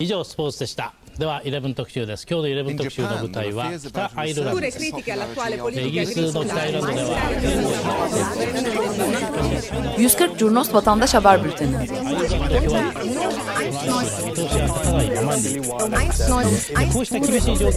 [0.00, 7.19] 以上スポーツでしたでは11特集です今日の11特集の舞台は北アイルランドですイギリスの北アイルランドでは
[9.99, 11.87] 140 Curnos Vatandaş Haber Bülteni
[16.93, 17.71] こうした厳しい状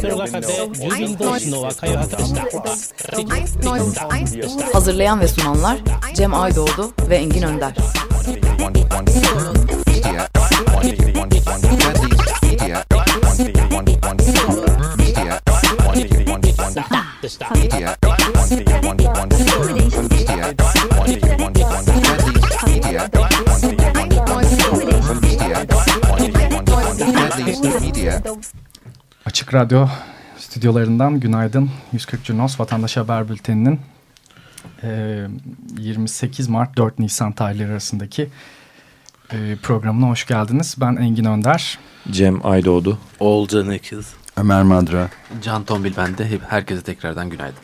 [10.04, 10.28] media,
[29.26, 29.88] Açık Radyo
[30.38, 31.70] stüdyolarından günaydın.
[31.92, 33.80] 140 Cunos Vatandaş Haber Bülteni'nin
[35.78, 38.30] 28 Mart 4 Nisan tarihleri arasındaki
[39.62, 40.76] programına hoş geldiniz.
[40.80, 41.78] Ben Engin Önder.
[42.10, 42.98] Cem Aydoğdu.
[43.20, 44.14] Oğulcan Ekiz.
[44.36, 45.08] Ömer Madra.
[45.42, 46.28] Can Tombil ben de.
[46.48, 47.58] Herkese tekrardan günaydın.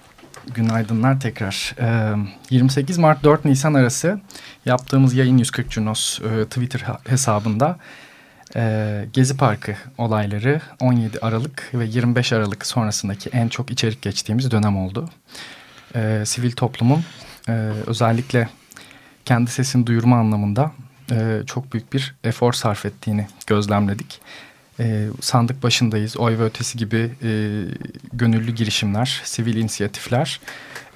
[0.55, 1.75] Günaydınlar tekrar.
[1.81, 2.17] E,
[2.51, 4.21] 28 Mart 4 Nisan arası
[4.65, 7.79] yaptığımız yayın 140 Cunos e, Twitter hesabında
[8.57, 14.77] e, Gezi Parkı olayları 17 Aralık ve 25 Aralık sonrasındaki en çok içerik geçtiğimiz dönem
[14.77, 15.09] oldu.
[15.95, 17.05] E, sivil toplumun
[17.49, 17.53] e,
[17.87, 18.49] özellikle
[19.25, 20.73] kendi sesini duyurma anlamında
[21.11, 24.21] e, çok büyük bir efor sarf ettiğini gözlemledik.
[24.81, 27.31] E, sandık başındayız, oy ve ötesi gibi e,
[28.13, 30.41] gönüllü girişimler, sivil inisiyatifler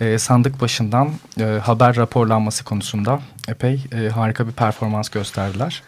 [0.00, 5.82] e, sandık başından e, haber raporlanması konusunda epey e, harika bir performans gösterdiler.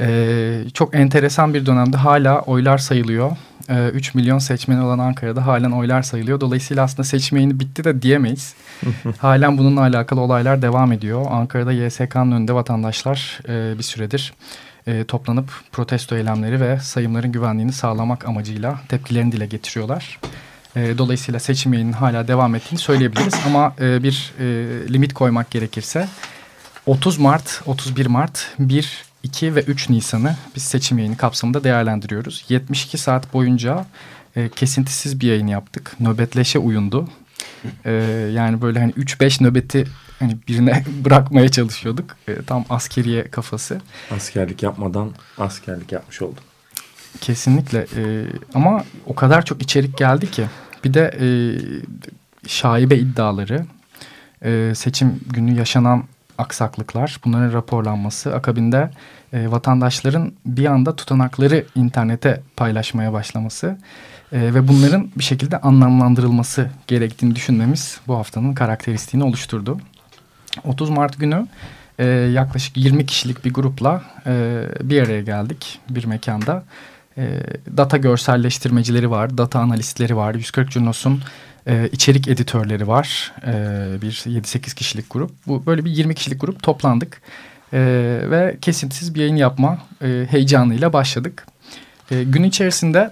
[0.00, 3.36] Ee, çok enteresan bir dönemde hala oylar sayılıyor.
[3.68, 6.40] Ee, 3 milyon seçmeni olan Ankara'da halen oylar sayılıyor.
[6.40, 8.54] Dolayısıyla aslında seçme yayını bitti de diyemeyiz.
[9.18, 11.26] halen bununla alakalı olaylar devam ediyor.
[11.30, 14.32] Ankara'da YSK'nın önünde vatandaşlar e, bir süredir
[14.88, 20.18] e, toplanıp protesto eylemleri ve sayımların güvenliğini sağlamak amacıyla tepkilerini dile getiriyorlar.
[20.76, 23.34] E, dolayısıyla seçim yayının hala devam ettiğini söyleyebiliriz.
[23.46, 24.44] Ama e, bir e,
[24.92, 26.08] limit koymak gerekirse
[26.86, 32.44] 30 Mart, 31 Mart, 1 2 ve 3 Nisan'ı biz seçim yayını kapsamında değerlendiriyoruz.
[32.48, 33.86] 72 saat boyunca
[34.36, 35.96] e, kesintisiz bir yayın yaptık.
[36.00, 37.08] Nöbetleşe uyundu.
[37.84, 37.92] E,
[38.34, 39.84] yani böyle hani 3-5 nöbeti
[40.18, 42.16] hani birine bırakmaya çalışıyorduk.
[42.28, 43.80] E, tam askeriye kafası.
[44.10, 46.44] Askerlik yapmadan askerlik yapmış oldum.
[47.20, 48.24] Kesinlikle e,
[48.54, 50.46] ama o kadar çok içerik geldi ki.
[50.84, 51.28] Bir de e,
[52.48, 53.66] şaibe iddiaları,
[54.44, 56.04] e, seçim günü yaşanan
[56.38, 58.90] aksaklıklar, bunların raporlanması akabinde
[59.32, 63.78] e, vatandaşların bir anda tutanakları internete paylaşmaya başlaması
[64.32, 69.78] e, ve bunların bir şekilde anlamlandırılması gerektiğini düşünmemiz bu haftanın karakteristiğini oluşturdu.
[70.64, 71.46] 30 Mart günü
[71.98, 76.64] e, yaklaşık 20 kişilik bir grupla e, bir araya geldik bir mekanda.
[77.18, 77.40] E,
[77.76, 81.22] data görselleştirmecileri var, data analistleri var, 140 Cunos'un
[81.68, 83.32] e, içerik editörleri var.
[83.46, 83.52] E,
[84.02, 85.30] bir 7-8 kişilik grup.
[85.46, 87.22] Bu böyle bir 20 kişilik grup toplandık.
[87.72, 87.80] E,
[88.30, 91.46] ve kesintisiz bir yayın yapma e, heyecanıyla başladık.
[92.10, 93.10] E, gün içerisinde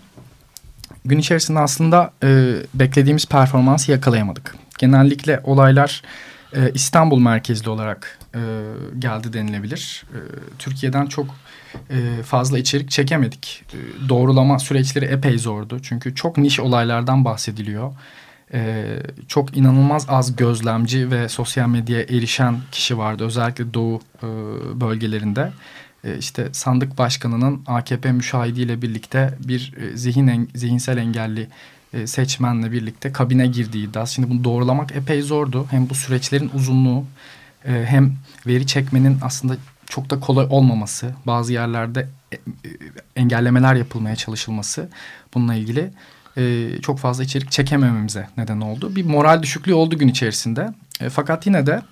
[1.04, 4.54] gün içerisinde aslında e, beklediğimiz performansı yakalayamadık.
[4.78, 6.02] Genellikle olaylar
[6.52, 8.40] e, İstanbul merkezli olarak e,
[8.98, 10.04] geldi denilebilir.
[10.10, 10.18] E,
[10.58, 11.26] Türkiye'den çok
[11.90, 13.64] e, fazla içerik çekemedik.
[13.72, 15.80] E, doğrulama süreçleri epey zordu.
[15.82, 17.92] Çünkü çok niş olaylardan bahsediliyor
[18.52, 18.98] e,
[19.28, 23.24] çok inanılmaz az gözlemci ve sosyal medyaya erişen kişi vardı.
[23.24, 24.26] Özellikle doğu e,
[24.80, 25.52] bölgelerinde.
[26.04, 31.48] E, işte sandık başkanının AKP müşahidiyle birlikte bir e, zihin en, zihinsel engelli
[31.92, 34.14] e, seçmenle birlikte kabine girdiği iddiası.
[34.14, 35.66] Şimdi bunu doğrulamak epey zordu.
[35.70, 37.04] Hem bu süreçlerin uzunluğu
[37.64, 38.12] e, hem
[38.46, 39.56] veri çekmenin aslında
[39.86, 41.14] çok da kolay olmaması.
[41.26, 42.40] Bazı yerlerde e, e
[43.16, 44.88] engellemeler yapılmaya çalışılması
[45.34, 45.90] bununla ilgili
[46.36, 48.97] e, çok fazla içerik çekemememize neden oldu.
[48.97, 50.74] Bir moral düşüklüğü oldu gün içerisinde.
[51.00, 51.82] E, fakat yine de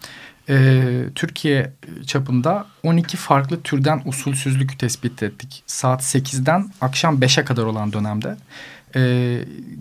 [0.49, 0.85] e,
[1.15, 1.73] Türkiye
[2.07, 5.63] çapında 12 farklı türden usulsüzlük tespit ettik.
[5.67, 8.37] Saat 8'den akşam 5'e kadar olan dönemde.
[8.97, 9.01] E,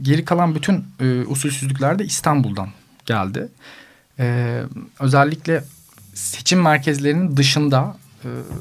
[0.01, 2.69] geri kalan bütün e, usulsüzlükler de İstanbul'dan
[3.05, 3.47] geldi.
[4.19, 4.59] E,
[4.99, 5.63] özellikle
[6.13, 7.95] seçim merkezlerinin dışında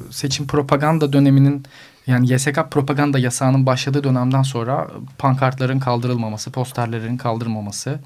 [0.09, 1.63] seçim propaganda döneminin
[2.07, 4.87] yani YSK propaganda yasağının başladığı dönemden sonra
[5.17, 7.99] pankartların kaldırılmaması, posterlerin kaldırılmaması,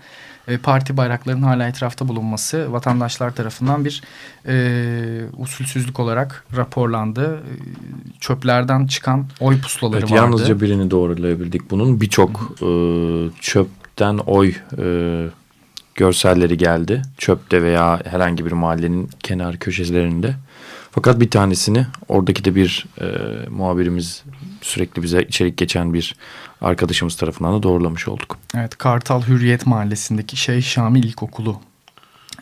[0.47, 4.01] e, parti bayraklarının hala etrafta bulunması vatandaşlar tarafından bir
[4.47, 4.55] e,
[5.37, 7.35] usulsüzlük olarak raporlandı.
[7.35, 7.53] E,
[8.19, 10.21] çöplerden çıkan oy puslaları evet, vardı.
[10.21, 11.71] Yalnızca birini doğrulayabildik.
[11.71, 12.69] Bunun birçok e,
[13.41, 15.25] çöpten oy e,
[15.95, 17.01] görselleri geldi.
[17.17, 20.35] Çöpte veya herhangi bir mahallenin kenar köşelerinde.
[20.97, 23.05] Fakat bir tanesini oradaki de bir e,
[23.49, 24.23] muhabirimiz
[24.61, 26.15] sürekli bize içerik geçen bir
[26.61, 28.37] arkadaşımız tarafından da doğrulamış olduk.
[28.55, 31.59] Evet Kartal Hürriyet Mahallesi'ndeki Şeyh Şamil İlkokulu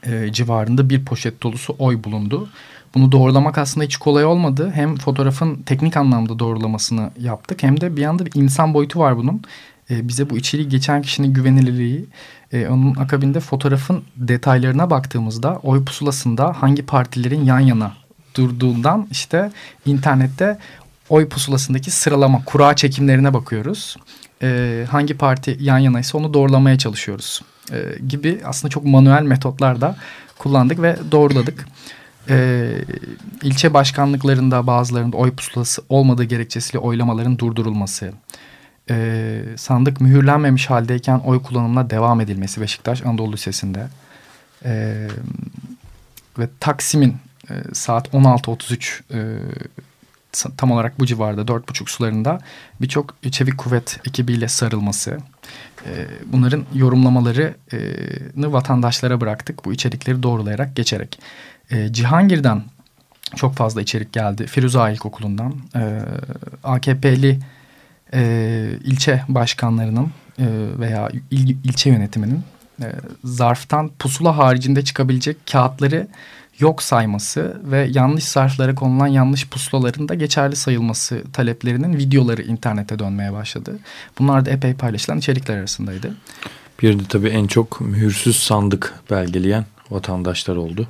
[0.04, 2.50] e, civarında bir poşet dolusu oy bulundu.
[2.94, 4.72] Bunu doğrulamak aslında hiç kolay olmadı.
[4.76, 9.42] Hem fotoğrafın teknik anlamda doğrulamasını yaptık hem de bir yanda bir insan boyutu var bunun.
[9.90, 12.06] E, bize bu içeriği geçen kişinin güvenilirliği,
[12.52, 18.05] e, onun akabinde fotoğrafın detaylarına baktığımızda oy pusulasında hangi partilerin yan yana
[18.36, 19.52] durduğundan işte
[19.86, 20.58] internette
[21.10, 23.98] oy pusulasındaki sıralama, kura çekimlerine bakıyoruz.
[24.42, 27.42] E, hangi parti yan yanaysa onu doğrulamaya çalışıyoruz
[27.72, 27.78] e,
[28.08, 29.96] gibi aslında çok manuel metotlar da
[30.38, 31.68] kullandık ve doğruladık.
[32.30, 32.70] E,
[33.44, 38.12] ilçe başkanlıklarında bazılarında oy pusulası olmadığı gerekçesiyle oylamaların durdurulması,
[38.90, 43.88] e, sandık mühürlenmemiş haldeyken oy kullanımına devam edilmesi Beşiktaş Anadolu Lisesi'nde
[44.66, 45.08] e,
[46.40, 47.18] ve Taksim'in
[47.50, 49.40] e, saat 16.33 e,
[50.58, 52.40] tam olarak bu civarda dört buçuk sularında
[52.82, 55.18] birçok çevik kuvvet ekibiyle sarılması.
[55.86, 55.92] E,
[56.26, 61.20] bunların yorumlamalarını vatandaşlara bıraktık bu içerikleri doğrulayarak geçerek.
[61.72, 62.64] E, Cihangir'den
[63.36, 64.48] çok fazla içerik geldi.
[64.48, 65.54] Firuza İlkokulu'ndan.
[65.76, 66.02] E,
[66.64, 67.40] AKP'li
[68.14, 70.46] e, ilçe başkanlarının e,
[70.80, 72.44] veya il, ilçe yönetiminin
[72.82, 72.92] e,
[73.24, 76.08] zarftan pusula haricinde çıkabilecek kağıtları
[76.60, 83.34] yok sayması ve yanlış zarflara konulan yanlış pusulaların da geçerli sayılması taleplerinin videoları internete dönmeye
[83.34, 83.80] başladı.
[84.20, 86.16] Bunlar da epey paylaşılan içerikler arasındaydı.
[86.82, 90.88] Bir de tabii en çok mühürsüz sandık belgeleyen vatandaşlar oldu.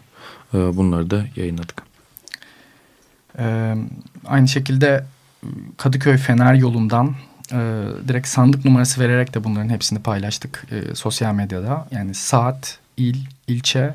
[0.54, 1.84] Ee, bunları da yayınladık.
[3.40, 3.76] Ee,
[4.26, 5.06] aynı şekilde
[5.78, 7.16] Kadıköy Fener yolundan
[7.52, 7.58] e,
[8.08, 11.88] direkt sandık numarası vererek de bunların hepsini paylaştık e, sosyal medyada.
[11.92, 13.16] Yani saat, il,
[13.48, 13.94] ilçe,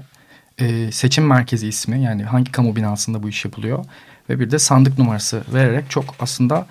[0.59, 3.85] e, seçim merkezi ismi yani hangi kamu binasında bu iş yapılıyor
[4.29, 6.67] ve bir de sandık numarası vererek çok aslında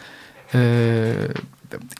[0.53, 1.13] e,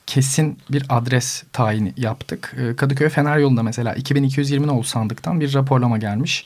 [0.08, 2.56] kesin bir adres tayini yaptık.
[2.58, 6.46] E, Kadıköy Fener yolunda mesela 2220 nolu sandıktan bir raporlama gelmiş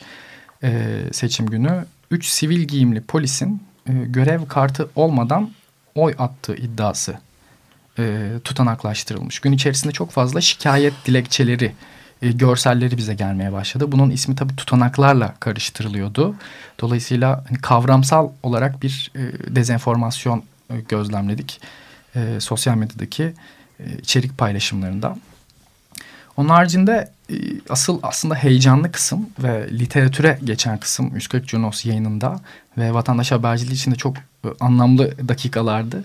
[0.63, 1.85] e, seçim günü.
[2.11, 5.51] Üç sivil giyimli polisin e, görev kartı olmadan
[5.95, 7.17] oy attığı iddiası
[7.99, 9.39] e, tutanaklaştırılmış.
[9.39, 11.71] Gün içerisinde çok fazla şikayet dilekçeleri,
[12.21, 13.91] e, görselleri bize gelmeye başladı.
[13.91, 16.35] Bunun ismi tabii tutanaklarla karıştırılıyordu.
[16.79, 21.61] Dolayısıyla hani, kavramsal olarak bir e, dezenformasyon e, gözlemledik
[22.15, 23.33] e, sosyal medyadaki
[23.79, 25.17] e, içerik paylaşımlarında.
[26.37, 27.35] Onun haricinde e,
[27.69, 32.39] asıl aslında heyecanlı kısım ve literatüre geçen kısım 140 Junos yayınında
[32.77, 34.21] ve vatandaş haberciliği için de çok e,
[34.59, 36.03] anlamlı dakikalardı.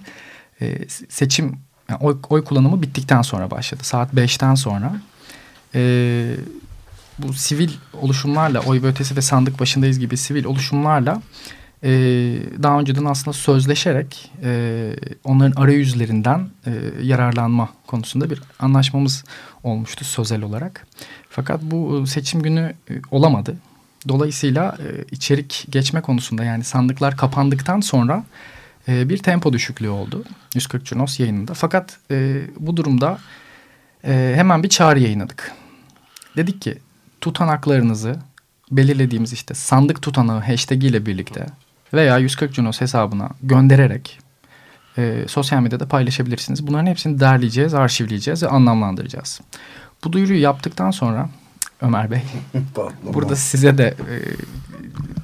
[0.61, 1.59] E, seçim
[1.91, 3.81] yani oy, oy kullanımı bittikten sonra başladı.
[3.85, 5.01] Saat 5'ten sonra
[5.75, 6.35] e,
[7.19, 7.71] bu sivil
[8.03, 11.23] oluşumlarla oy ve ötesi ve sandık başındayız gibi sivil oluşumlarla
[11.83, 11.91] e,
[12.63, 14.93] daha önceden aslında sözleşerek e,
[15.25, 19.25] onların arayüzlerinden e, yararlanma konusunda bir anlaşmamız
[19.63, 20.87] olmuştu sözel olarak.
[21.31, 23.57] Fakat bu seçim günü e, olamadı.
[24.09, 28.25] Dolayısıyla e, içerik geçme konusunda yani sandıklar kapandıktan sonra
[28.89, 30.25] e, bir tempo düşüklüğü oldu
[30.55, 31.55] 140 Cunos yayınında.
[31.55, 33.19] Fakat e, bu durumda
[34.05, 35.53] e, hemen bir çağrı yayınladık.
[36.37, 36.79] Dedik ki
[37.21, 38.17] tutanaklarınızı
[38.71, 41.47] belirlediğimiz işte sandık tutanağı hashtag ile birlikte
[41.95, 44.19] veya 140 Junos hesabına göndererek
[44.99, 46.67] e, sosyal medyada paylaşabilirsiniz.
[46.67, 49.41] Bunların hepsini derleyeceğiz, arşivleyeceğiz ve anlamlandıracağız.
[50.05, 51.31] Bu duyuruyu yaptıktan sonra
[51.81, 52.23] Ömer Bey
[53.15, 54.15] burada size de e,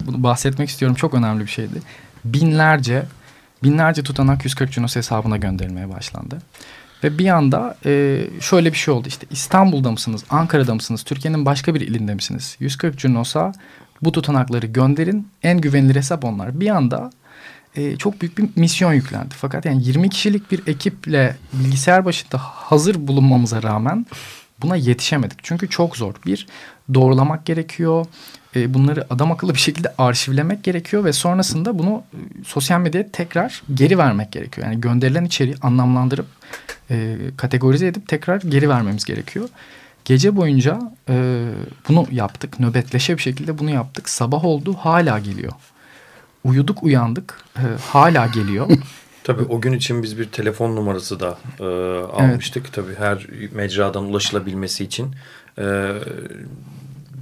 [0.06, 0.96] bunu bahsetmek istiyorum.
[0.96, 1.82] Çok önemli bir şeydi.
[2.24, 3.02] Binlerce
[3.64, 6.38] binlerce tutanak 140 Junos hesabına gönderilmeye başlandı.
[7.04, 11.74] Ve bir anda e, şöyle bir şey oldu işte İstanbul'da mısınız, Ankara'da mısınız, Türkiye'nin başka
[11.74, 12.56] bir ilinde misiniz?
[12.60, 13.52] 140 Junos'a
[14.02, 16.60] bu tutanakları gönderin en güvenilir hesap onlar.
[16.60, 17.10] Bir anda
[17.76, 19.34] e, çok büyük bir misyon yüklendi.
[19.34, 24.06] Fakat yani 20 kişilik bir ekiple bilgisayar başında hazır bulunmamıza rağmen
[24.62, 25.38] buna yetişemedik.
[25.42, 26.14] Çünkü çok zor.
[26.26, 26.46] Bir
[26.94, 28.06] doğrulamak gerekiyor.
[28.56, 33.62] E, bunları adam akıllı bir şekilde arşivlemek gerekiyor ve sonrasında bunu e, sosyal medyaya tekrar
[33.74, 34.66] geri vermek gerekiyor.
[34.66, 36.26] Yani gönderilen içeriği anlamlandırıp
[36.90, 39.48] e, kategorize edip tekrar geri vermemiz gerekiyor.
[40.04, 41.44] Gece boyunca e,
[41.88, 42.60] bunu yaptık.
[42.60, 44.08] Nöbetleşe bir şekilde bunu yaptık.
[44.08, 45.52] Sabah oldu hala geliyor.
[46.44, 48.70] Uyuduk uyandık e, hala geliyor.
[49.24, 51.64] Tabii o gün için biz bir telefon numarası da e,
[52.06, 52.62] almıştık.
[52.64, 52.74] Evet.
[52.74, 55.14] Tabii her mecradan ulaşılabilmesi için
[55.58, 55.92] e,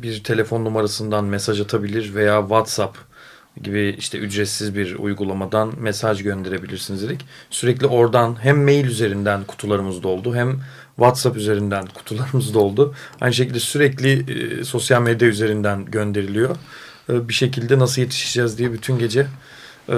[0.02, 2.98] bir telefon numarasından mesaj atabilir veya WhatsApp
[3.62, 7.20] gibi işte ücretsiz bir uygulamadan mesaj gönderebilirsiniz dedik.
[7.50, 10.60] Sürekli oradan hem mail üzerinden kutularımız doldu hem
[10.96, 12.94] WhatsApp üzerinden kutularımız doldu.
[13.20, 16.56] Aynı şekilde sürekli e, sosyal medya üzerinden gönderiliyor.
[17.08, 19.26] E, bir şekilde nasıl yetişeceğiz diye bütün gece
[19.88, 19.94] Ee,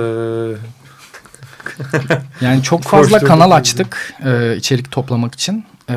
[2.40, 5.64] yani çok fazla kanal açtık e, içerik toplamak için.
[5.90, 5.96] E,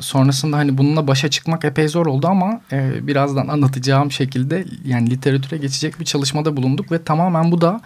[0.00, 5.56] sonrasında hani bununla başa çıkmak epey zor oldu ama e, birazdan anlatacağım şekilde yani literatüre
[5.56, 7.80] geçecek bir çalışmada bulunduk ve tamamen bu da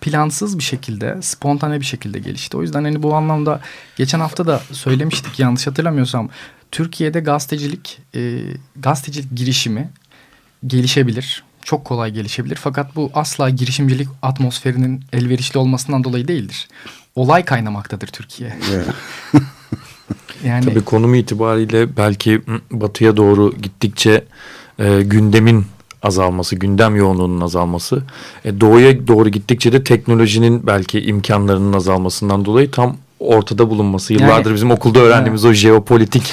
[0.00, 2.56] plansız bir şekilde, spontane bir şekilde gelişti.
[2.56, 3.60] O yüzden hani bu anlamda
[3.96, 6.28] geçen hafta da söylemiştik yanlış hatırlamıyorsam
[6.70, 8.38] Türkiye'de gazetecilik, e,
[8.76, 9.90] gazetecilik girişimi
[10.66, 11.44] gelişebilir.
[11.64, 12.56] Çok kolay gelişebilir.
[12.56, 16.68] Fakat bu asla girişimcilik atmosferinin elverişli olmasından dolayı değildir.
[17.14, 18.58] Olay kaynamaktadır Türkiye.
[20.44, 22.40] yani Tabii konum itibariyle belki
[22.70, 24.24] batıya doğru gittikçe
[24.78, 25.66] e, gündemin
[26.02, 28.02] azalması, gündem yoğunluğunun azalması.
[28.44, 34.12] E, doğuya doğru gittikçe de teknolojinin belki imkanlarının azalmasından dolayı tam ortada bulunması.
[34.12, 35.52] Yıllardır yani, bizim okulda öğrendiğimiz evet.
[35.52, 36.32] o jeopolitik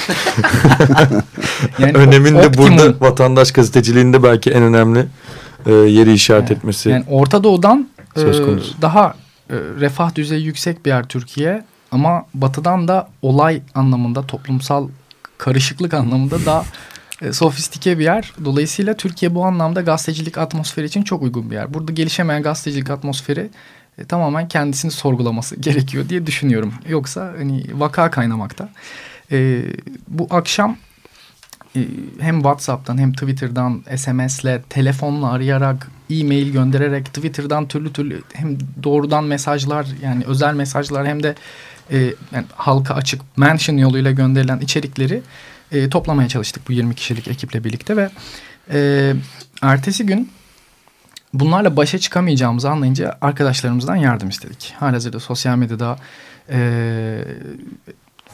[1.78, 5.06] yani önemin de burada vatandaş gazeteciliğinde belki en önemli
[5.66, 6.90] e, yeri işaret yani, etmesi.
[6.90, 8.20] Yani Orta Doğu'dan e,
[8.82, 9.14] daha
[9.50, 14.88] e, refah düzeyi yüksek bir yer Türkiye ama batıdan da olay anlamında toplumsal
[15.38, 16.64] karışıklık anlamında daha
[17.22, 18.32] e, sofistike bir yer.
[18.44, 21.74] Dolayısıyla Türkiye bu anlamda gazetecilik atmosferi için çok uygun bir yer.
[21.74, 23.50] Burada gelişemeyen gazetecilik atmosferi
[23.98, 26.74] e, tamamen kendisini sorgulaması gerekiyor diye düşünüyorum.
[26.88, 28.68] Yoksa hani vaka kaynamakta.
[29.32, 29.62] E,
[30.08, 30.76] bu akşam
[31.76, 31.80] e,
[32.20, 39.86] hem WhatsApp'tan hem Twitter'dan SMS'le, telefonla arayarak, e-mail göndererek, Twitter'dan türlü türlü hem doğrudan mesajlar
[40.02, 41.34] yani özel mesajlar hem de
[41.92, 41.98] e,
[42.32, 45.22] yani halka açık mention yoluyla gönderilen içerikleri
[45.72, 48.10] e, toplamaya çalıştık bu 20 kişilik ekiple birlikte ve
[48.72, 49.12] e,
[49.62, 50.30] ertesi gün
[51.34, 54.74] bunlarla başa çıkamayacağımızı anlayınca arkadaşlarımızdan yardım istedik.
[54.78, 55.98] Halihazırda sosyal medyada
[56.50, 57.24] e,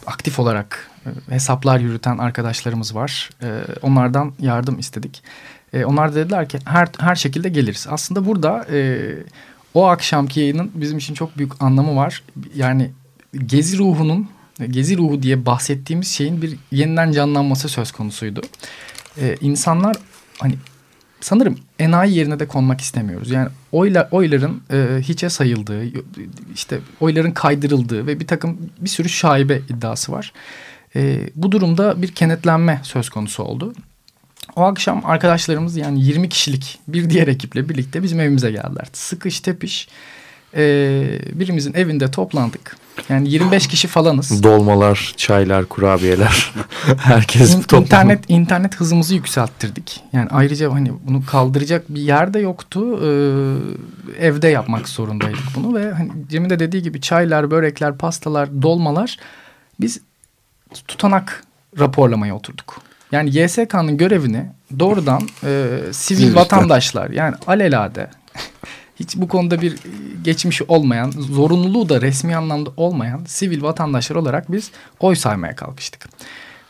[0.06, 3.30] aktif olarak e, hesaplar yürüten arkadaşlarımız var.
[3.42, 5.22] E, onlardan yardım istedik.
[5.72, 7.86] E, onlar da dediler ki her, her şekilde geliriz.
[7.90, 9.08] Aslında burada e,
[9.74, 12.22] o akşamki yayının bizim için çok büyük anlamı var.
[12.54, 12.90] Yani
[13.46, 14.28] gezi ruhunun
[14.70, 18.40] gezi ruhu diye bahsettiğimiz şeyin bir yeniden canlanması söz konusuydu.
[19.20, 19.96] Ee, insanlar
[20.38, 20.54] hani
[21.20, 23.30] sanırım enayi yerine de konmak istemiyoruz.
[23.30, 25.84] Yani oyla, oyların e, hiçe sayıldığı,
[26.54, 30.32] işte oyların kaydırıldığı ve bir takım bir sürü şaibe iddiası var.
[30.96, 33.74] E, bu durumda bir kenetlenme söz konusu oldu.
[34.56, 38.86] O akşam arkadaşlarımız yani 20 kişilik bir diğer ekiple birlikte bizim evimize geldiler.
[38.92, 39.88] Sıkış tepiş
[40.56, 40.62] e,
[41.32, 42.76] birimizin evinde toplandık.
[43.08, 44.42] Yani 25 kişi falanız.
[44.42, 46.52] Dolmalar, çaylar, kurabiyeler.
[46.98, 47.84] Herkes İn, toplandı.
[47.84, 50.00] İnternet, internet hızımızı yükselttirdik.
[50.12, 53.00] Yani ayrıca hani bunu kaldıracak bir yer de yoktu.
[53.02, 59.16] Ee, evde yapmak zorundaydık bunu ve hani Cem'in de dediği gibi çaylar, börekler, pastalar, dolmalar
[59.80, 60.00] biz
[60.88, 61.44] tutanak
[61.78, 62.80] raporlamaya oturduk.
[63.12, 64.46] Yani YSK'nın görevini
[64.78, 68.10] doğrudan e, sivil vatandaşlar yani alelade
[69.00, 69.76] hiç bu konuda bir
[70.24, 76.08] geçmişi olmayan, zorunluluğu da resmi anlamda olmayan sivil vatandaşlar olarak biz oy saymaya kalkıştık.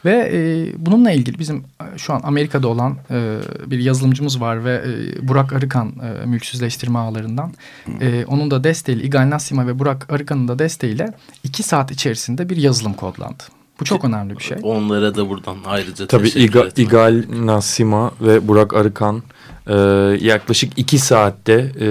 [0.04, 0.38] Ve e,
[0.87, 5.52] bununla ilgili bizim e, şu an Amerika'da olan e, bir yazılımcımız var ve e, Burak
[5.52, 7.52] Arıkan e, mülksüzleştirme ağlarından.
[8.00, 11.12] E, onun da desteğiyle İgal Nasima ve Burak Arıkan'ın da desteğiyle
[11.45, 13.42] iki saat içerisinde bir yazılım kodlandı.
[13.80, 14.59] Bu çok önemli bir şey.
[14.62, 19.23] Onlara da buradan ayrıca Tabii teşekkür İga, İgal Nasima ve Burak Arıkan
[19.66, 19.75] e,
[20.20, 21.87] yaklaşık iki saatte e,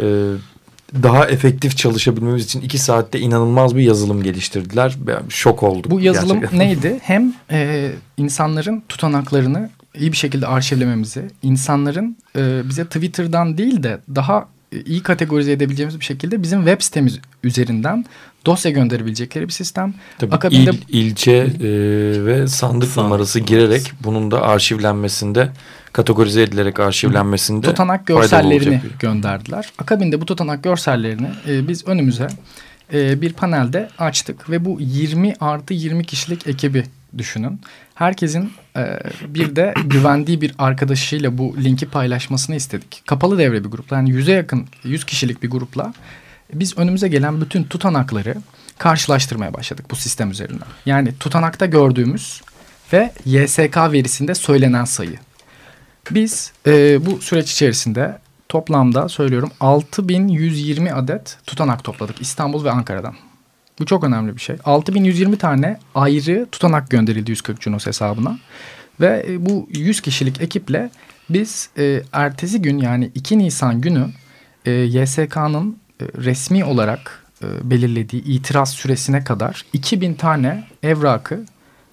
[0.00, 0.06] e,
[1.02, 4.96] daha efektif çalışabilmemiz için iki saatte inanılmaz bir yazılım geliştirdiler.
[4.98, 5.90] Ben şok oldum.
[5.90, 6.68] Bu yazılım gerçekten.
[6.68, 6.98] neydi?
[7.02, 14.48] Hem e, insanların tutanaklarını iyi bir şekilde arşivlememizi, insanların e, bize Twitter'dan değil de daha
[14.86, 18.04] iyi kategorize edebileceğimiz bir şekilde bizim web sitemiz üzerinden
[18.46, 19.94] dosya gönderebilecekleri bir sistem.
[20.18, 20.70] Tabii Akabinde...
[20.70, 21.68] il, ilçe e,
[22.24, 22.96] ve sandık Sandık.
[22.96, 25.48] numarası girerek bunun da arşivlenmesinde
[25.96, 29.72] kategorize edilerek arşivlenmesinde tutanak görsellerini gönderdiler.
[29.78, 32.26] Akabinde bu tutanak görsellerini e, biz önümüze
[32.92, 36.84] e, bir panelde açtık ve bu 20 artı 20 kişilik ekibi
[37.18, 37.60] düşünün.
[37.94, 38.98] Herkesin e,
[39.28, 43.02] bir de güvendiği bir arkadaşıyla bu linki paylaşmasını istedik.
[43.06, 45.92] Kapalı devre bir grupla yani yüze yakın 100 kişilik bir grupla
[46.54, 48.34] biz önümüze gelen bütün tutanakları
[48.78, 50.68] karşılaştırmaya başladık bu sistem üzerinden.
[50.86, 52.42] Yani tutanakta gördüğümüz
[52.92, 55.18] ve YSK verisinde söylenen sayı.
[56.10, 63.14] Biz e, bu süreç içerisinde toplamda söylüyorum 6120 adet tutanak topladık İstanbul ve Ankara'dan.
[63.78, 64.56] Bu çok önemli bir şey.
[64.64, 68.38] 6120 tane ayrı tutanak gönderildi 140 Cunos hesabına.
[69.00, 70.90] Ve e, bu 100 kişilik ekiple
[71.30, 74.06] biz e, ertesi gün yani 2 Nisan günü
[74.64, 81.44] e, YSK'nın e, resmi olarak e, belirlediği itiraz süresine kadar 2000 tane evrakı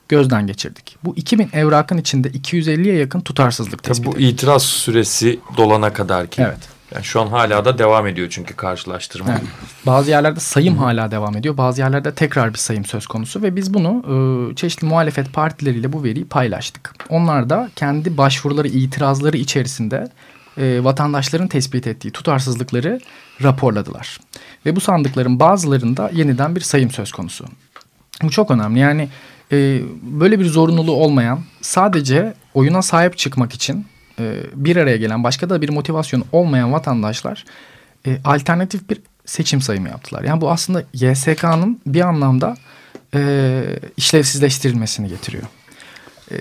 [0.09, 0.97] gözden geçirdik.
[1.03, 6.41] Bu 2000 evrakın içinde 250'ye yakın tutarsızlık tespit Bu itiraz süresi dolana kadar ki.
[6.41, 6.73] Evet.
[6.93, 9.31] Yani şu an hala da devam ediyor çünkü karşılaştırma.
[9.31, 9.41] Evet.
[9.85, 11.57] Bazı yerlerde sayım hala devam ediyor.
[11.57, 14.03] Bazı yerlerde tekrar bir sayım söz konusu ve biz bunu
[14.51, 16.95] e, çeşitli muhalefet partileriyle bu veriyi paylaştık.
[17.09, 20.07] Onlar da kendi başvuruları, itirazları içerisinde
[20.57, 22.99] e, vatandaşların tespit ettiği tutarsızlıkları
[23.43, 24.19] raporladılar.
[24.65, 27.45] Ve bu sandıkların bazılarında yeniden bir sayım söz konusu.
[28.23, 28.79] Bu çok önemli.
[28.79, 29.09] Yani
[29.51, 33.85] e, böyle bir zorunluluğu olmayan sadece oyuna sahip çıkmak için
[34.19, 37.45] e, bir araya gelen başka da bir motivasyon olmayan vatandaşlar
[38.07, 40.23] e, alternatif bir seçim sayımı yaptılar.
[40.23, 42.57] Yani bu aslında YSK'nın bir anlamda
[43.15, 43.63] e,
[43.97, 45.43] işlevsizleştirilmesini getiriyor.
[46.31, 46.35] E,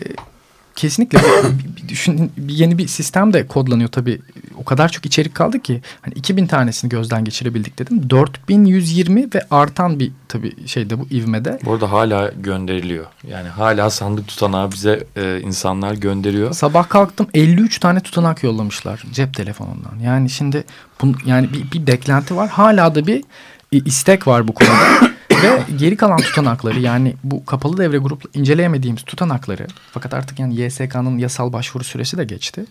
[0.77, 4.21] kesinlikle bir, bir düşün, bir yeni bir sistem de kodlanıyor tabii.
[4.57, 8.11] O kadar çok içerik kaldı ki hani 2000 tanesini gözden geçirebildik dedim.
[8.11, 11.59] 4120 ve artan bir tabii şeyde bu ivmede.
[11.65, 13.07] Bu arada hala gönderiliyor.
[13.29, 16.53] Yani hala sandık tutanağı bize e, insanlar gönderiyor.
[16.53, 19.99] Sabah kalktım 53 tane tutanak yollamışlar cep telefonundan.
[20.03, 20.65] Yani şimdi
[21.03, 22.49] bun, yani bir, bir beklenti var.
[22.49, 23.25] Hala da bir
[23.73, 25.12] e, istek var bu konuda.
[25.43, 31.19] Ve geri kalan tutanakları yani bu kapalı devre grupla inceleyemediğimiz tutanakları fakat artık yani YSK'nın
[31.19, 32.65] yasal başvuru süresi de geçti.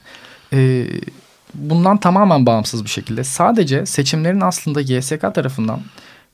[0.54, 0.88] Ee,
[1.54, 5.80] bundan tamamen bağımsız bir şekilde sadece seçimlerin aslında YSK tarafından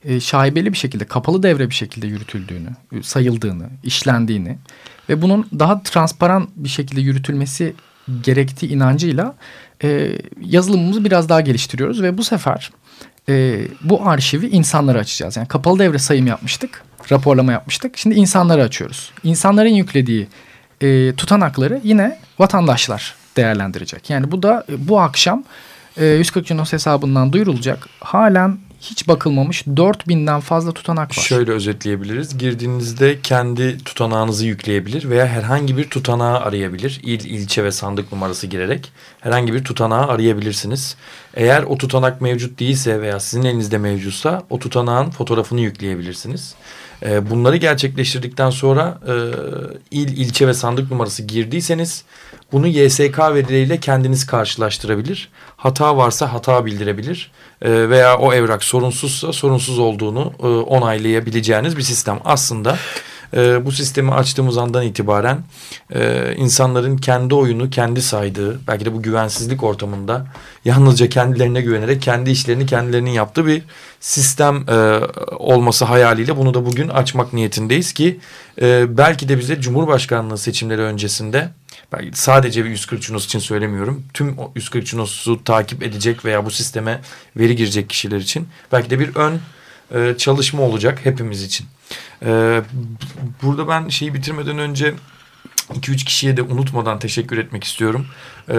[0.06, 2.70] e, şaibeli bir şekilde kapalı devre bir şekilde yürütüldüğünü,
[3.04, 4.58] sayıldığını, işlendiğini
[5.10, 7.74] ve bunun daha transparan bir şekilde yürütülmesi
[8.24, 9.36] gerektiği inancıyla
[9.84, 12.72] e, yazılımımızı biraz daha geliştiriyoruz ve bu sefer
[13.30, 15.38] e, bu arşivi insanlara açacağız.
[15.38, 17.98] Yani kapalı devre sayım yapmıştık, raporlama yapmıştık.
[17.98, 19.12] Şimdi insanlara açıyoruz.
[19.24, 20.28] İnsanların yüklediği
[20.82, 24.10] e, tutanakları yine vatandaşlar değerlendirecek.
[24.10, 25.44] Yani bu da bu akşam
[25.98, 27.88] e, 140 Cunos hesabından duyurulacak.
[28.00, 31.24] Halen hiç bakılmamış 4000'den fazla tutanak var.
[31.24, 32.38] Şöyle özetleyebiliriz.
[32.38, 37.00] Girdiğinizde kendi tutanağınızı yükleyebilir veya herhangi bir tutanağı arayabilir.
[37.04, 40.96] İl, ilçe ve sandık numarası girerek herhangi bir tutanağı arayabilirsiniz.
[41.34, 46.56] Eğer o tutanak mevcut değilse veya sizin elinizde mevcutsa o tutanağın fotoğrafını yükleyebilirsiniz.
[47.06, 49.14] E, bunları gerçekleştirdikten sonra e,
[49.92, 52.04] il, ilçe ve sandık numarası girdiyseniz
[52.52, 55.30] bunu YSK verileriyle kendiniz karşılaştırabilir.
[55.58, 57.32] Hata varsa hata bildirebilir
[57.62, 62.20] e, veya o evrak sorunsuzsa sorunsuz olduğunu e, onaylayabileceğiniz bir sistem.
[62.26, 62.78] Aslında
[63.34, 65.40] e, bu sistemi açtığımız andan itibaren
[65.96, 70.28] e, insanların kendi oyunu kendi saydığı belki de bu güvensizlik ortamında
[70.66, 73.64] yalnızca kendilerine güvenerek kendi işlerini kendilerinin yaptığı bir
[74.00, 75.00] sistem e,
[75.36, 78.20] olması hayaliyle bunu da bugün açmak niyetindeyiz ki
[78.62, 81.50] e, belki de bize Cumhurbaşkanlığı seçimleri öncesinde
[81.94, 84.04] belki sadece bir 140 Cunos için söylemiyorum.
[84.14, 87.02] Tüm 140 Cunos'u takip edecek veya bu sisteme
[87.38, 89.40] veri girecek kişiler için belki de bir ön
[89.96, 91.66] e, çalışma olacak hepimiz için.
[92.26, 92.62] E,
[93.44, 94.94] burada ben şeyi bitirmeden önce
[95.74, 98.06] 2-3 kişiye de unutmadan teşekkür etmek istiyorum.
[98.50, 98.56] E,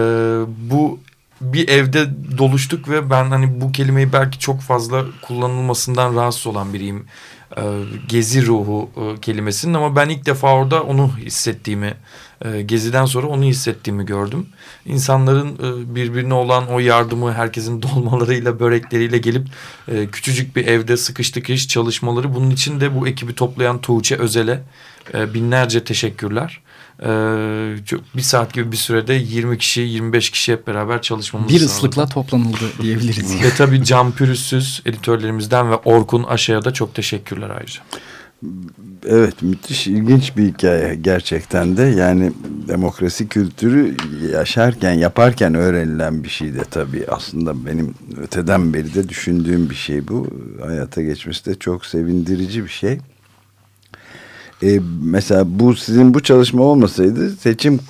[0.71, 1.01] bu
[1.41, 7.07] bir evde doluştuk ve ben hani bu kelimeyi belki çok fazla kullanılmasından rahatsız olan biriyim.
[7.57, 7.63] E,
[8.09, 11.95] gezi ruhu e, kelimesinin ama ben ilk defa orada onu hissettiğimi
[12.45, 14.47] e, geziden sonra onu hissettiğimi gördüm.
[14.87, 15.59] İnsanların
[15.95, 19.47] birbirine olan o yardımı herkesin dolmalarıyla börekleriyle gelip
[20.13, 24.63] küçücük bir evde sıkıştık iş çalışmaları bunun için de bu ekibi toplayan Tuğçe Özel'e
[25.15, 26.61] binlerce teşekkürler.
[27.03, 31.61] Ee, çok, bir saat gibi bir sürede 20 kişi 25 kişi hep beraber çalışmamız Bir
[31.61, 33.43] ıslıkla toplanıldı diyebiliriz.
[33.43, 37.81] ve tabii Can Pürüzsüz editörlerimizden ve Orkun Aşa'ya da çok teşekkürler ayrıca.
[39.07, 42.33] Evet müthiş ilginç bir hikaye gerçekten de yani
[42.69, 43.97] demokrasi kültürü
[44.33, 50.09] yaşarken yaparken öğrenilen bir şey de tabii aslında benim öteden beri de düşündüğüm bir şey
[50.09, 50.27] bu
[50.67, 52.99] hayata geçmesi de çok sevindirici bir şey.
[54.63, 57.81] Ee, mesela bu sizin bu çalışma olmasaydı seçim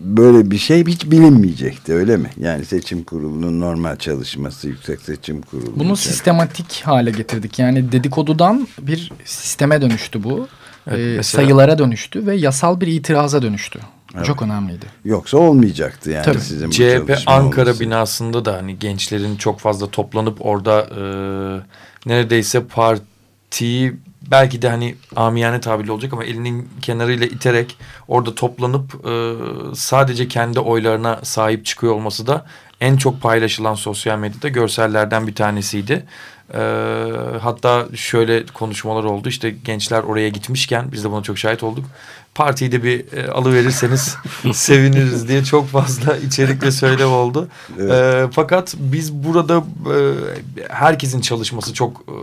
[0.00, 2.30] böyle bir şey hiç bilinmeyecekti öyle mi?
[2.36, 5.72] Yani seçim kurulunun normal çalışması, yüksek seçim kurulu.
[5.76, 7.58] Bunu sistematik hale getirdik.
[7.58, 10.48] Yani dedikodudan bir sisteme dönüştü bu.
[10.86, 11.42] Evet, ee, mesela...
[11.42, 13.78] Sayılara dönüştü ve yasal bir itiraza dönüştü.
[14.14, 14.26] Evet.
[14.26, 14.86] Çok önemliydi.
[15.04, 16.40] Yoksa olmayacaktı yani Tabii.
[16.40, 17.80] sizin bu CHP Ankara olması.
[17.80, 21.02] binasında da hani gençlerin çok fazla toplanıp orada e,
[22.06, 23.94] neredeyse partiyi
[24.30, 27.76] belki de hani amiyane tabirli olacak ama elinin kenarıyla iterek
[28.08, 29.34] orada toplanıp e,
[29.74, 32.46] sadece kendi oylarına sahip çıkıyor olması da
[32.80, 36.04] en çok paylaşılan sosyal medyada görsellerden bir tanesiydi.
[36.54, 36.60] E,
[37.40, 41.84] hatta şöyle konuşmalar oldu işte gençler oraya gitmişken biz de buna çok şahit olduk.
[42.34, 44.16] Partiyi de bir e, alıverirseniz
[44.52, 47.48] seviniriz diye çok fazla içerik ve söylem oldu.
[47.78, 47.92] Evet.
[47.92, 49.96] E, fakat biz burada e,
[50.68, 52.14] herkesin çalışması çok e,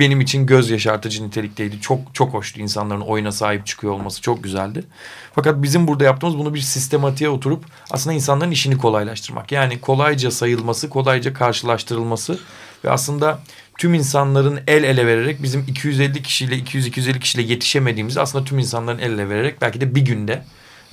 [0.00, 1.80] benim için göz yaşartıcı nitelikteydi.
[1.80, 4.84] Çok çok hoştu insanların oyuna sahip çıkıyor olması çok güzeldi.
[5.34, 9.52] Fakat bizim burada yaptığımız bunu bir sistematiğe oturup aslında insanların işini kolaylaştırmak.
[9.52, 12.38] Yani kolayca sayılması, kolayca karşılaştırılması
[12.84, 13.38] ve aslında
[13.78, 19.10] tüm insanların el ele vererek bizim 250 kişiyle 200-250 kişiyle yetişemediğimizi aslında tüm insanların el
[19.10, 20.42] ele vererek belki de bir günde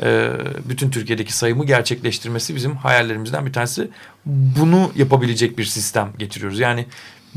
[0.04, 0.32] e,
[0.70, 3.90] bütün Türkiye'deki sayımı gerçekleştirmesi bizim hayallerimizden bir tanesi.
[4.26, 6.60] Bunu yapabilecek bir sistem getiriyoruz.
[6.60, 6.86] Yani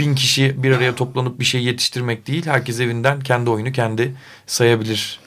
[0.00, 2.46] bin kişi bir araya toplanıp bir şey yetiştirmek değil.
[2.46, 4.14] Herkes evinden kendi oyunu kendi
[4.46, 5.20] sayabilir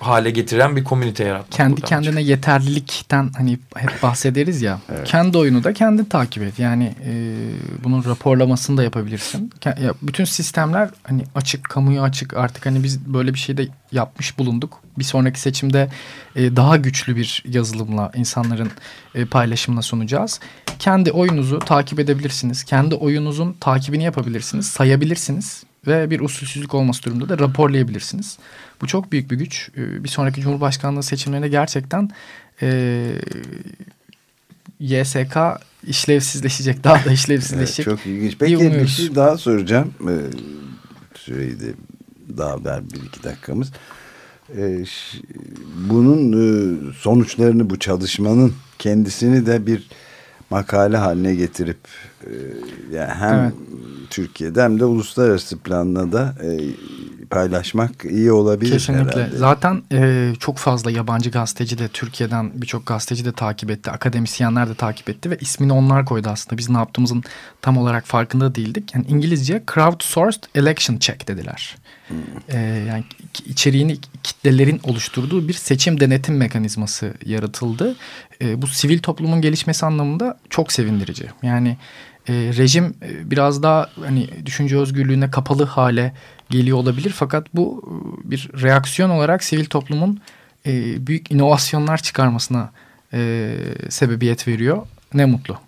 [0.00, 1.52] hale getiren bir komünite yaratmak.
[1.52, 2.28] Kendi kendine çıkıyor.
[2.28, 4.80] yeterlilikten hani hep bahsederiz ya.
[4.92, 5.08] evet.
[5.08, 6.58] Kendi oyunu da kendi takip et.
[6.58, 7.34] Yani e,
[7.84, 9.52] bunun raporlamasını da yapabilirsin.
[9.64, 12.36] Ya, bütün sistemler hani açık, kamuya açık.
[12.36, 14.80] Artık hani biz böyle bir şey de yapmış bulunduk.
[14.98, 15.88] Bir sonraki seçimde
[16.36, 18.70] e, daha güçlü bir yazılımla insanların
[19.14, 20.40] e, paylaşımına sunacağız.
[20.78, 22.64] Kendi oyunuzu takip edebilirsiniz.
[22.64, 28.38] Kendi oyunuzun takibini yapabilirsiniz, sayabilirsiniz ve bir usulsüzlük olması durumunda da raporlayabilirsiniz.
[28.80, 29.70] Bu çok büyük bir güç.
[29.76, 32.10] Ee, bir sonraki Cumhurbaşkanlığı seçimlerinde gerçekten
[32.62, 33.12] e,
[34.80, 35.36] YSK
[35.86, 37.88] işlevsizleşecek, daha da işlevsizleşecek.
[37.88, 38.36] evet, çok ilginç.
[38.38, 39.94] Peki bir şey daha soracağım.
[40.08, 40.12] Ee,
[41.18, 41.72] süreyi de
[42.36, 43.72] daha ver bir iki dakikamız.
[44.56, 44.84] Ee,
[45.88, 49.88] bunun e, sonuçlarını bu çalışmanın kendisini de bir
[50.50, 51.78] makale haline getirip
[52.26, 52.32] e,
[52.92, 53.52] yani hem evet.
[54.10, 56.48] Türkiye'de hem de uluslararası planla da e,
[57.30, 59.20] paylaşmak iyi olabilir Kesinlikle.
[59.20, 59.36] Herhalde.
[59.36, 63.90] Zaten e, çok fazla yabancı gazeteci de Türkiye'den birçok gazeteci de takip etti.
[63.90, 66.58] Akademisyenler de takip etti ve ismini onlar koydu aslında.
[66.58, 67.22] Biz ne yaptığımızın
[67.62, 68.94] tam olarak farkında değildik.
[68.94, 71.76] Yani İngilizce crowdsourced election check dediler.
[72.08, 72.18] Hmm.
[72.48, 73.04] E, yani
[73.46, 77.96] içeriğini kitlelerin oluşturduğu bir seçim denetim mekanizması yaratıldı.
[78.42, 81.26] E, bu sivil toplumun gelişmesi anlamında çok sevindirici.
[81.42, 81.76] Yani
[82.28, 86.12] e, rejim biraz daha hani düşünce özgürlüğüne kapalı hale
[86.50, 87.10] geliyor olabilir.
[87.10, 87.82] Fakat bu
[88.26, 90.20] e, bir reaksiyon olarak sivil toplumun
[90.66, 92.70] e, büyük inovasyonlar çıkarmasına
[93.12, 93.54] e,
[93.88, 94.86] sebebiyet veriyor.
[95.14, 95.58] Ne mutlu.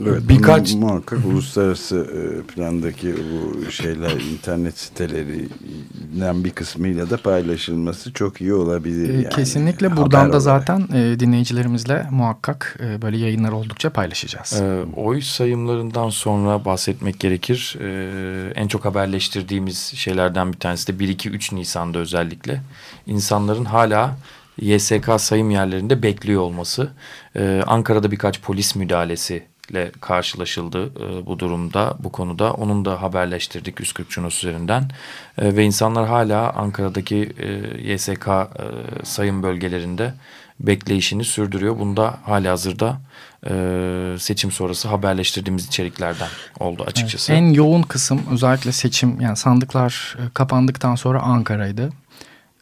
[0.00, 8.40] Evet, Birkaç muhakkak uluslararası e, plandaki bu şeyler internet sitelerinden bir kısmıyla da paylaşılması çok
[8.40, 9.08] iyi olabilir.
[9.08, 9.28] E, yani.
[9.28, 14.62] Kesinlikle buradan da zaten e, dinleyicilerimizle muhakkak böyle yayınlar oldukça paylaşacağız.
[14.96, 17.78] Oy sayımlarından sonra bahsetmek gerekir.
[18.54, 22.62] En çok haberleştirdiğimiz şeylerden bir tanesi de 1-2-3 Nisan'da özellikle
[23.06, 24.16] insanların hala
[24.60, 26.90] YSK sayım yerlerinde bekliyor olması.
[27.36, 32.52] Ee, Ankara'da birkaç polis müdahalesi ile karşılaşıldı e, bu durumda, bu konuda.
[32.52, 34.82] Onun da haberleştirdik 140 Cunos üzerinden.
[35.38, 38.28] E, ve insanlar hala Ankara'daki e, YSK
[39.04, 40.14] sayım bölgelerinde
[40.60, 41.78] bekleyişini sürdürüyor.
[41.78, 43.00] Bunda hali hazırda
[44.18, 46.28] seçim sonrası haberleştirdiğimiz içeriklerden
[46.60, 47.32] oldu açıkçası.
[47.32, 51.90] Evet, en yoğun kısım özellikle seçim yani sandıklar kapandıktan sonra Ankara'ydı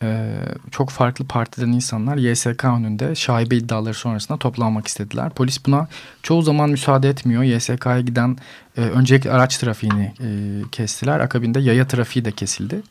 [0.02, 0.38] e,
[0.70, 5.30] çok farklı partiden insanlar YSK önünde şaibe iddiaları sonrasında toplanmak istediler.
[5.30, 5.88] Polis buna
[6.22, 7.42] çoğu zaman müsaade etmiyor.
[7.42, 8.36] YSK'ya giden
[8.76, 10.28] e, öncelikle araç trafiğini e,
[10.72, 11.20] kestiler.
[11.20, 12.82] Akabinde yaya trafiği de kesildi.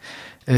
[0.50, 0.58] E,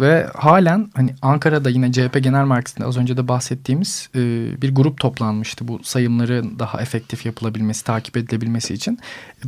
[0.00, 4.18] ve halen hani Ankara'da yine CHP Genel Merkezi'nde az önce de bahsettiğimiz e,
[4.62, 5.68] bir grup toplanmıştı.
[5.68, 8.98] Bu sayımların daha efektif yapılabilmesi, takip edilebilmesi için.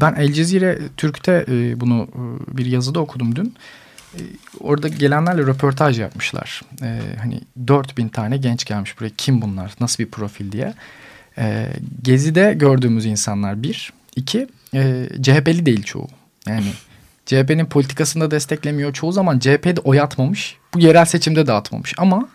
[0.00, 3.54] Ben El Cezire Türk'te e, bunu e, bir yazıda okudum dün.
[4.18, 4.22] Ee,
[4.60, 6.62] orada gelenlerle röportaj yapmışlar.
[6.82, 9.10] Ee, hani 4000 tane genç gelmiş buraya.
[9.16, 9.74] Kim bunlar?
[9.80, 10.74] Nasıl bir profil diye.
[11.38, 11.66] Ee,
[12.02, 13.92] Gezi'de gördüğümüz insanlar bir.
[14.16, 16.08] iki e, CHP'li değil çoğu.
[16.46, 16.72] Yani
[17.26, 18.92] CHP'nin politikasını da desteklemiyor.
[18.92, 20.56] Çoğu zaman CHP'de oy atmamış.
[20.74, 21.94] Bu yerel seçimde de atmamış.
[21.98, 22.28] Ama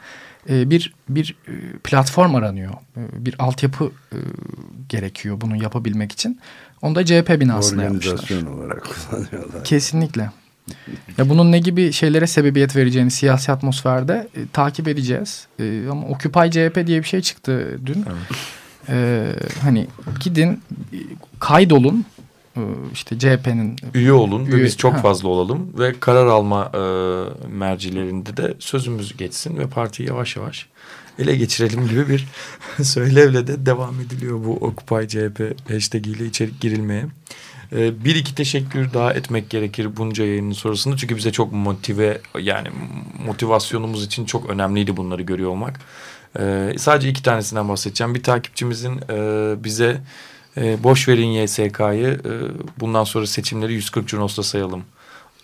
[0.50, 2.74] e, bir bir e, platform aranıyor.
[2.74, 4.18] E, bir altyapı e,
[4.90, 6.40] gerekiyor bunu yapabilmek için.
[6.82, 8.14] Onu da CHP binasında yapmışlar.
[8.14, 9.64] Organizasyon olarak kullanıyorlar.
[9.64, 10.32] Kesinlikle.
[11.18, 15.48] Ya bunun ne gibi şeylere sebebiyet vereceğini siyasi atmosferde e, takip edeceğiz.
[15.60, 18.06] E, ama Occupy CHP diye bir şey çıktı dün.
[18.08, 18.40] Evet.
[18.90, 19.28] E,
[19.62, 19.88] hani
[20.20, 20.64] gidin
[21.40, 22.06] kaydolun
[22.58, 22.62] e,
[22.94, 24.98] işte CHP'nin üye olun üye, ve biz çok ha.
[24.98, 26.82] fazla olalım ve karar alma e,
[27.48, 30.68] mercilerinde de sözümüz geçsin ve partiyi yavaş yavaş
[31.20, 32.28] ele geçirelim gibi bir
[32.84, 37.06] söylevle de devam ediliyor bu Occupy CHP hashtag ile içerik girilmeye.
[37.74, 40.98] Ee, bir iki teşekkür daha etmek gerekir bunca yayının sonrasında.
[40.98, 42.68] Çünkü bize çok motive yani
[43.26, 45.80] motivasyonumuz için çok önemliydi bunları görüyor olmak.
[46.40, 48.16] Ee, sadece iki tanesinden bahsedeceğim.
[48.16, 50.02] Bir takipçimizin e, bize
[50.58, 52.32] e, boş verin YSK'yı e,
[52.80, 54.84] bundan sonra seçimleri 140 Cunos'ta sayalım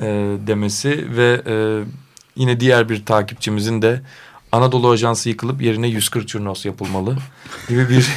[0.00, 0.06] e,
[0.46, 1.84] demesi ve e,
[2.36, 4.02] yine diğer bir takipçimizin de
[4.52, 7.16] Anadolu Ajansı yıkılıp yerine 140 Cunos yapılmalı
[7.68, 8.10] gibi bir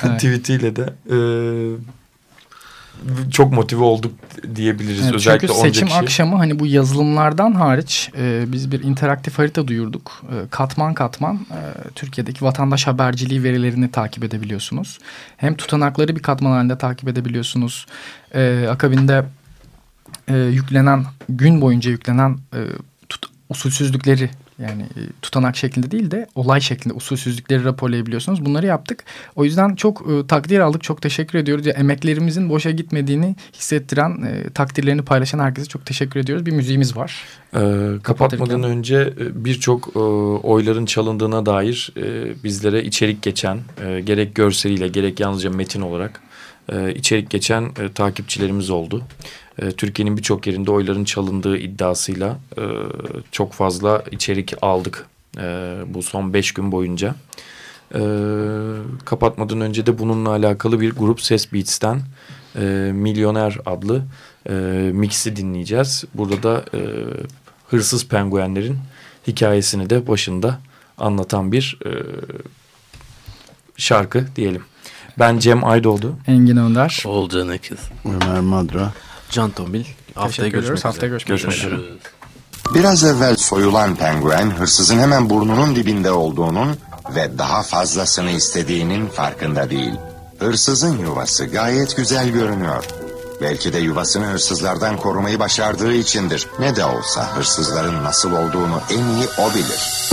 [0.16, 1.16] tweetiyle de e,
[3.30, 4.12] çok motive olduk
[4.54, 5.02] diyebiliriz.
[5.04, 5.98] Evet, Özellikle çünkü seçim kişi.
[5.98, 10.22] akşamı hani bu yazılımlardan hariç e, biz bir interaktif harita duyurduk.
[10.28, 14.98] E, katman katman e, Türkiye'deki vatandaş haberciliği verilerini takip edebiliyorsunuz.
[15.36, 17.86] Hem tutanakları bir katman halinde takip edebiliyorsunuz.
[18.34, 19.24] E, akabinde
[20.28, 22.60] e, yüklenen gün boyunca yüklenen e,
[23.08, 28.44] tut, usulsüzlükleri yani e, tutanak şeklinde değil de olay şeklinde usulsüzlükleri raporlayabiliyorsunuz.
[28.44, 29.04] Bunları yaptık.
[29.36, 30.82] O yüzden çok e, takdir aldık.
[30.82, 31.66] Çok teşekkür ediyoruz.
[31.66, 36.46] Emeklerimizin boşa gitmediğini hissettiren, e, takdirlerini paylaşan herkese çok teşekkür ediyoruz.
[36.46, 37.24] Bir müziğimiz var.
[37.54, 44.34] Ee, kapatmadan önce e, birçok e, oyların çalındığına dair e, bizlere içerik geçen, e, gerek
[44.34, 46.20] görseliyle gerek yalnızca metin olarak
[46.72, 49.02] e, içerik geçen e, takipçilerimiz oldu.
[49.58, 52.62] E, Türkiye'nin birçok yerinde oyların çalındığı iddiasıyla e,
[53.32, 55.06] çok fazla içerik aldık
[55.38, 57.14] e, bu son beş gün boyunca.
[57.94, 58.00] E,
[59.04, 62.02] kapatmadan önce de bununla alakalı bir grup Ses Beats'ten
[62.56, 64.02] e, Milyoner adlı
[64.48, 64.52] e,
[64.92, 66.04] mix'i dinleyeceğiz.
[66.14, 66.80] Burada da e,
[67.68, 68.78] hırsız penguenlerin
[69.26, 70.58] hikayesini de başında
[70.98, 71.90] anlatan bir e,
[73.76, 74.62] şarkı diyelim.
[75.18, 76.16] Ben Cem Aydoğdu.
[76.26, 77.02] Engin Önder.
[77.06, 77.78] Oğulcan Ekiz.
[78.04, 78.92] Ömer Madra.
[79.30, 79.84] Can Tombil.
[80.14, 80.88] Haftaya görüşmek üzere.
[80.88, 81.80] Haftaya görüşmek, görüşmek üzere.
[82.74, 86.76] Biraz evvel soyulan penguen hırsızın hemen burnunun dibinde olduğunun
[87.14, 89.94] ve daha fazlasını istediğinin farkında değil.
[90.38, 92.84] Hırsızın yuvası gayet güzel görünüyor.
[93.40, 96.46] Belki de yuvasını hırsızlardan korumayı başardığı içindir.
[96.58, 100.06] Ne de olsa hırsızların nasıl olduğunu en iyi o bilir.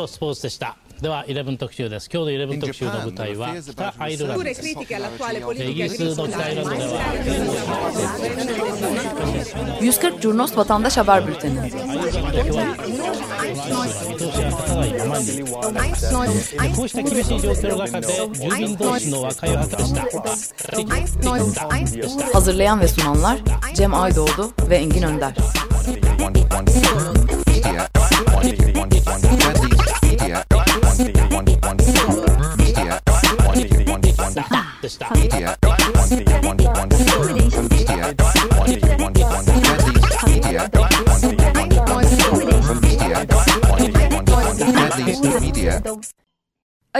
[0.00, 0.66] Post
[1.00, 7.02] では11特集です今日の11特集の舞台は北アイルランドですイギリスの北アイルランドでは
[9.80, 11.70] 140 Curnos Vatandaş Haber Bülteni
[16.76, 20.02] こうした厳しい状況の中で住民同士の和解を図りした
[22.32, 23.38] Hazırlayan ve sunanlar
[23.74, 25.34] Cem Aydoğdu ve Engin Önder